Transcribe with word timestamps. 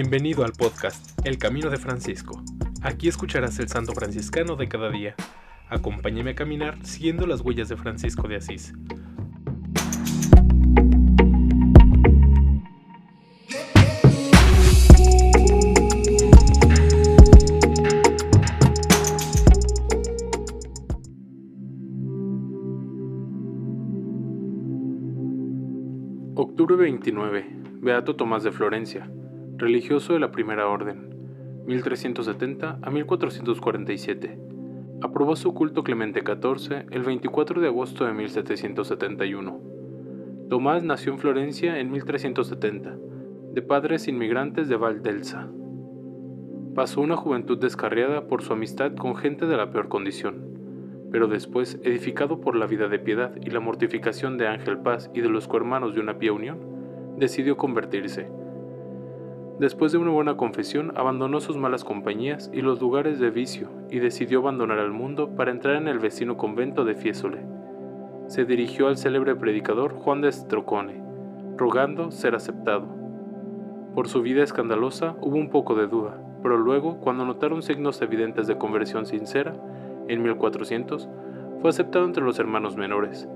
Bienvenido 0.00 0.44
al 0.44 0.52
podcast 0.52 1.18
El 1.26 1.38
Camino 1.38 1.70
de 1.70 1.76
Francisco. 1.76 2.40
Aquí 2.82 3.08
escucharás 3.08 3.58
el 3.58 3.66
santo 3.66 3.94
franciscano 3.94 4.54
de 4.54 4.68
cada 4.68 4.90
día. 4.90 5.16
Acompáñame 5.68 6.30
a 6.30 6.34
caminar 6.36 6.78
siguiendo 6.86 7.26
las 7.26 7.40
huellas 7.40 7.68
de 7.68 7.76
Francisco 7.76 8.28
de 8.28 8.36
Asís. 8.36 8.74
Octubre 26.36 26.76
29. 26.76 27.58
Beato 27.80 28.16
Tomás 28.16 28.42
de 28.42 28.50
Florencia, 28.50 29.08
religioso 29.58 30.14
de 30.14 30.20
la 30.20 30.30
Primera 30.30 30.68
Orden, 30.68 31.14
1370 31.66 32.78
a 32.80 32.90
1447. 32.90 34.38
Aprobó 35.02 35.36
su 35.36 35.52
culto 35.52 35.84
Clemente 35.84 36.22
XIV 36.22 36.86
el 36.90 37.02
24 37.02 37.60
de 37.60 37.66
agosto 37.66 38.06
de 38.06 38.14
1771. 38.14 39.60
Tomás 40.48 40.82
nació 40.82 41.12
en 41.12 41.18
Florencia 41.18 41.78
en 41.78 41.90
1370, 41.90 42.96
de 43.52 43.62
padres 43.62 44.08
inmigrantes 44.08 44.68
de 44.68 44.76
Valdelsa. 44.76 45.48
Pasó 46.74 47.00
una 47.00 47.16
juventud 47.16 47.58
descarriada 47.58 48.26
por 48.28 48.42
su 48.42 48.52
amistad 48.52 48.94
con 48.94 49.16
gente 49.16 49.46
de 49.46 49.56
la 49.56 49.70
peor 49.70 49.88
condición 49.88 50.48
pero 51.10 51.26
después, 51.26 51.78
edificado 51.84 52.40
por 52.40 52.54
la 52.54 52.66
vida 52.66 52.88
de 52.88 52.98
piedad 52.98 53.32
y 53.40 53.50
la 53.50 53.60
mortificación 53.60 54.36
de 54.36 54.46
Ángel 54.46 54.78
Paz 54.78 55.10
y 55.14 55.20
de 55.20 55.28
los 55.28 55.48
cohermanos 55.48 55.94
de 55.94 56.00
una 56.00 56.18
pía 56.18 56.32
unión, 56.32 56.58
decidió 57.16 57.56
convertirse. 57.56 58.28
Después 59.58 59.90
de 59.90 59.98
una 59.98 60.12
buena 60.12 60.36
confesión, 60.36 60.92
abandonó 60.94 61.40
sus 61.40 61.56
malas 61.56 61.82
compañías 61.82 62.48
y 62.54 62.60
los 62.60 62.80
lugares 62.80 63.18
de 63.18 63.30
vicio 63.30 63.68
y 63.90 63.98
decidió 63.98 64.38
abandonar 64.38 64.78
al 64.78 64.92
mundo 64.92 65.34
para 65.34 65.50
entrar 65.50 65.74
en 65.74 65.88
el 65.88 65.98
vecino 65.98 66.36
convento 66.36 66.84
de 66.84 66.94
Fiesole. 66.94 67.44
Se 68.28 68.44
dirigió 68.44 68.86
al 68.86 68.96
célebre 68.96 69.34
predicador 69.34 69.94
Juan 69.94 70.20
de 70.20 70.30
Strocone, 70.30 71.02
rogando 71.56 72.12
ser 72.12 72.36
aceptado. 72.36 72.86
Por 73.96 74.06
su 74.06 74.22
vida 74.22 74.44
escandalosa 74.44 75.16
hubo 75.20 75.36
un 75.36 75.50
poco 75.50 75.74
de 75.74 75.88
duda, 75.88 76.22
pero 76.40 76.56
luego, 76.56 77.00
cuando 77.00 77.24
notaron 77.24 77.62
signos 77.62 78.00
evidentes 78.00 78.46
de 78.46 78.58
conversión 78.58 79.06
sincera, 79.06 79.56
en 80.06 80.22
1400, 80.22 81.08
fue 81.60 81.70
aceptado 81.70 82.04
entre 82.04 82.22
los 82.22 82.38
hermanos 82.38 82.76
menores. 82.76 83.28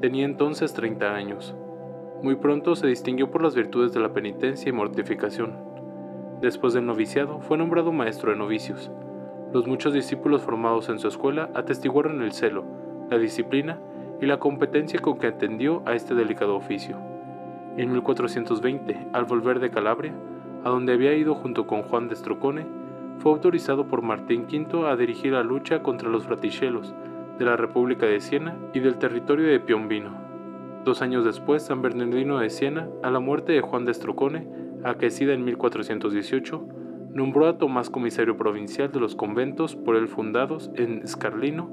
Tenía 0.00 0.24
entonces 0.24 0.74
30 0.74 1.14
años. 1.14 1.54
Muy 2.22 2.36
pronto 2.36 2.76
se 2.76 2.86
distinguió 2.86 3.32
por 3.32 3.42
las 3.42 3.56
virtudes 3.56 3.92
de 3.92 3.98
la 3.98 4.12
penitencia 4.12 4.68
y 4.68 4.72
mortificación. 4.72 5.56
Después 6.40 6.72
del 6.72 6.86
noviciado, 6.86 7.40
fue 7.40 7.58
nombrado 7.58 7.90
maestro 7.90 8.30
de 8.30 8.36
novicios. 8.36 8.92
Los 9.52 9.66
muchos 9.66 9.92
discípulos 9.92 10.42
formados 10.42 10.88
en 10.88 11.00
su 11.00 11.08
escuela 11.08 11.50
atestiguaron 11.52 12.22
el 12.22 12.30
celo, 12.30 12.62
la 13.10 13.18
disciplina 13.18 13.80
y 14.20 14.26
la 14.26 14.38
competencia 14.38 15.00
con 15.00 15.18
que 15.18 15.26
atendió 15.26 15.82
a 15.84 15.94
este 15.94 16.14
delicado 16.14 16.54
oficio. 16.54 16.96
En 17.76 17.92
1420, 17.92 19.08
al 19.12 19.24
volver 19.24 19.58
de 19.58 19.70
Calabria, 19.70 20.14
a 20.62 20.68
donde 20.68 20.92
había 20.92 21.14
ido 21.14 21.34
junto 21.34 21.66
con 21.66 21.82
Juan 21.82 22.06
de 22.06 22.14
Strocone, 22.14 22.64
fue 23.18 23.32
autorizado 23.32 23.88
por 23.88 24.02
Martín 24.02 24.46
V 24.48 24.88
a 24.88 24.94
dirigir 24.94 25.32
la 25.32 25.42
lucha 25.42 25.82
contra 25.82 26.08
los 26.08 26.22
fraticelos 26.22 26.94
de 27.36 27.44
la 27.44 27.56
República 27.56 28.06
de 28.06 28.20
Siena 28.20 28.56
y 28.72 28.78
del 28.78 28.98
territorio 28.98 29.48
de 29.48 29.58
Piombino. 29.58 30.21
Dos 30.84 31.02
años 31.02 31.24
después, 31.24 31.62
San 31.62 31.82
Bernardino 31.82 32.38
de 32.38 32.50
Siena, 32.50 32.88
a 33.02 33.10
la 33.10 33.20
muerte 33.20 33.52
de 33.52 33.60
Juan 33.60 33.84
de 33.84 33.94
Strocone, 33.94 34.48
aquecida 34.84 35.32
en 35.32 35.44
1418, 35.44 36.66
nombró 37.12 37.46
a 37.46 37.58
Tomás 37.58 37.90
comisario 37.90 38.36
provincial 38.36 38.90
de 38.90 39.00
los 39.00 39.14
conventos 39.14 39.76
por 39.76 39.96
él 39.96 40.08
fundados 40.08 40.70
en 40.74 41.06
Scarlino, 41.06 41.70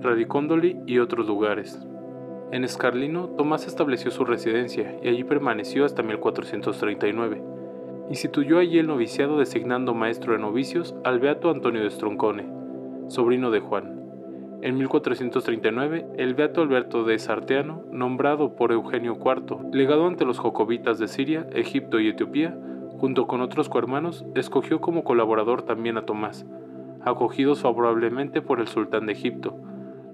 Radicondoli 0.00 0.80
y 0.86 0.98
otros 0.98 1.26
lugares. 1.26 1.80
En 2.52 2.68
Scarlino, 2.68 3.28
Tomás 3.30 3.66
estableció 3.66 4.10
su 4.10 4.24
residencia 4.24 4.98
y 5.02 5.08
allí 5.08 5.24
permaneció 5.24 5.84
hasta 5.84 6.02
1439 6.02 7.60
instituyó 8.10 8.58
allí 8.58 8.78
el 8.78 8.88
noviciado 8.88 9.38
designando 9.38 9.94
maestro 9.94 10.32
de 10.32 10.40
novicios 10.40 10.96
al 11.04 11.20
beato 11.20 11.48
Antonio 11.48 11.82
de 11.82 11.90
Stroncone, 11.90 12.44
sobrino 13.06 13.52
de 13.52 13.60
Juan. 13.60 13.99
En 14.62 14.76
1439, 14.76 16.06
el 16.18 16.34
beato 16.34 16.60
Alberto 16.60 17.04
de 17.04 17.18
Sarteano, 17.18 17.82
nombrado 17.90 18.56
por 18.56 18.72
Eugenio 18.72 19.16
IV, 19.16 19.72
legado 19.72 20.06
ante 20.06 20.26
los 20.26 20.38
jocobitas 20.38 20.98
de 20.98 21.08
Siria, 21.08 21.46
Egipto 21.52 21.98
y 21.98 22.08
Etiopía, 22.08 22.58
junto 22.98 23.26
con 23.26 23.40
otros 23.40 23.70
cohermanos, 23.70 24.26
escogió 24.34 24.82
como 24.82 25.02
colaborador 25.02 25.62
también 25.62 25.96
a 25.96 26.04
Tomás, 26.04 26.44
acogidos 27.00 27.60
favorablemente 27.60 28.42
por 28.42 28.60
el 28.60 28.68
sultán 28.68 29.06
de 29.06 29.12
Egipto. 29.12 29.56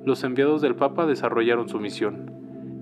Los 0.04 0.22
enviados 0.22 0.62
del 0.62 0.76
Papa 0.76 1.06
desarrollaron 1.06 1.68
su 1.68 1.80
misión. 1.80 2.30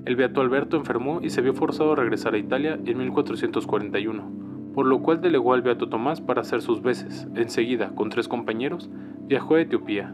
El 0.04 0.16
beato 0.16 0.42
Alberto 0.42 0.76
enfermó 0.76 1.20
y 1.22 1.30
se 1.30 1.40
vio 1.40 1.54
forzado 1.54 1.92
a 1.92 1.96
regresar 1.96 2.34
a 2.34 2.38
Italia 2.38 2.78
en 2.84 2.98
1441 2.98 4.44
por 4.74 4.86
lo 4.86 5.00
cual 5.02 5.20
delegó 5.20 5.54
al 5.54 5.62
Beato 5.62 5.88
Tomás 5.88 6.20
para 6.20 6.40
hacer 6.40 6.60
sus 6.60 6.82
veces. 6.82 7.28
Enseguida, 7.36 7.94
con 7.94 8.10
tres 8.10 8.26
compañeros, 8.26 8.90
viajó 9.22 9.54
a 9.54 9.60
Etiopía. 9.60 10.12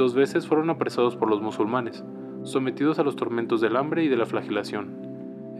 Dos 0.00 0.14
veces 0.14 0.46
fueron 0.46 0.70
apresados 0.70 1.14
por 1.14 1.28
los 1.28 1.42
musulmanes, 1.42 2.02
sometidos 2.42 2.98
a 2.98 3.02
los 3.02 3.16
tormentos 3.16 3.60
del 3.60 3.76
hambre 3.76 4.02
y 4.02 4.08
de 4.08 4.16
la 4.16 4.24
flagelación. 4.24 4.96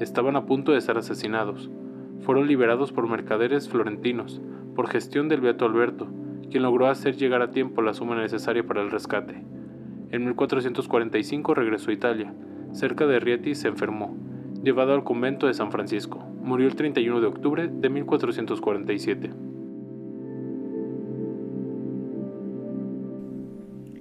Estaban 0.01 0.35
a 0.35 0.47
punto 0.47 0.73
de 0.73 0.81
ser 0.81 0.97
asesinados. 0.97 1.69
Fueron 2.21 2.49
liberados 2.49 2.91
por 2.91 3.07
mercaderes 3.07 3.69
florentinos, 3.69 4.41
por 4.75 4.89
gestión 4.89 5.29
del 5.29 5.43
Beato 5.43 5.67
Alberto, 5.67 6.09
quien 6.51 6.63
logró 6.63 6.89
hacer 6.89 7.19
llegar 7.19 7.43
a 7.43 7.51
tiempo 7.51 7.83
la 7.83 7.93
suma 7.93 8.17
necesaria 8.17 8.67
para 8.67 8.81
el 8.81 8.91
rescate. 8.91 9.45
En 10.11 10.25
1445 10.25 11.53
regresó 11.53 11.91
a 11.91 11.93
Italia. 11.93 12.33
Cerca 12.73 13.07
de 13.07 13.21
Rieti 13.21 13.55
se 13.55 13.69
enfermó, 13.69 14.17
llevado 14.65 14.95
al 14.95 15.05
convento 15.05 15.49
de 15.49 15.53
San 15.53 15.71
Francisco. 15.71 16.19
Murió 16.43 16.67
el 16.67 16.77
31 16.77 17.21
de 17.21 17.27
octubre 17.27 17.69
de 17.71 17.91
1447. 17.91 19.50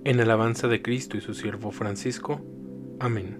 En 0.09 0.19
alabanza 0.19 0.67
de 0.67 0.81
Cristo 0.81 1.17
y 1.17 1.21
su 1.21 1.35
siervo 1.35 1.69
Francisco. 1.69 2.41
Amén. 2.99 3.37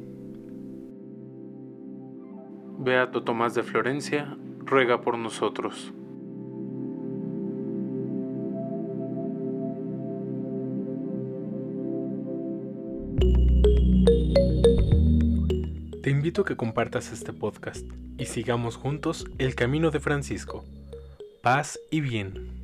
Beato 2.78 3.24
Tomás 3.24 3.56
de 3.56 3.64
Florencia, 3.64 4.38
ruega 4.60 5.02
por 5.02 5.18
nosotros. 5.18 5.92
Te 16.04 16.12
invito 16.12 16.44
a 16.44 16.46
que 16.46 16.56
compartas 16.56 17.12
este 17.12 17.34
podcast 17.34 17.84
y 18.20 18.26
sigamos 18.26 18.76
juntos 18.76 19.26
el 19.40 19.56
camino 19.56 19.90
de 19.90 20.00
Francisco. 20.00 20.66
Paz 21.42 21.80
y 21.90 22.02
bien. 22.02 22.59